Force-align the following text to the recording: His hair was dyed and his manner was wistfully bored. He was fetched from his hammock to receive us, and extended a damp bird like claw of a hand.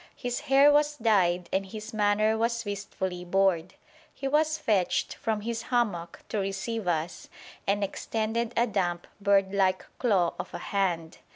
His 0.15 0.39
hair 0.39 0.71
was 0.71 0.97
dyed 0.97 1.47
and 1.53 1.63
his 1.63 1.93
manner 1.93 2.35
was 2.35 2.65
wistfully 2.65 3.23
bored. 3.23 3.75
He 4.11 4.27
was 4.27 4.57
fetched 4.57 5.13
from 5.13 5.41
his 5.41 5.61
hammock 5.69 6.21
to 6.29 6.39
receive 6.39 6.87
us, 6.87 7.29
and 7.67 7.83
extended 7.83 8.51
a 8.57 8.65
damp 8.65 9.05
bird 9.21 9.53
like 9.53 9.85
claw 9.99 10.33
of 10.39 10.51
a 10.55 10.71
hand. 10.73 11.19